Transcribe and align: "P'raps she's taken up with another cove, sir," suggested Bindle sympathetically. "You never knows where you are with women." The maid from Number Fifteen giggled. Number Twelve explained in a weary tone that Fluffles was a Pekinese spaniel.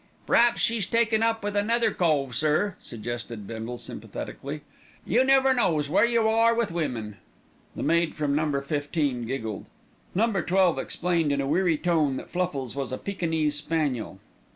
"P'raps 0.25 0.59
she's 0.59 0.87
taken 0.87 1.21
up 1.21 1.43
with 1.43 1.55
another 1.55 1.91
cove, 1.91 2.33
sir," 2.35 2.75
suggested 2.79 3.45
Bindle 3.45 3.77
sympathetically. 3.77 4.61
"You 5.05 5.23
never 5.23 5.53
knows 5.53 5.91
where 5.91 6.05
you 6.07 6.27
are 6.27 6.55
with 6.55 6.71
women." 6.71 7.17
The 7.75 7.83
maid 7.83 8.15
from 8.15 8.35
Number 8.35 8.63
Fifteen 8.63 9.27
giggled. 9.27 9.67
Number 10.15 10.41
Twelve 10.41 10.79
explained 10.79 11.31
in 11.31 11.39
a 11.39 11.45
weary 11.45 11.77
tone 11.77 12.17
that 12.17 12.31
Fluffles 12.31 12.75
was 12.75 12.91
a 12.91 12.97
Pekinese 12.97 13.53
spaniel. 13.53 14.17